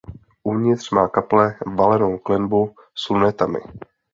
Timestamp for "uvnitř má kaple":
0.43-1.55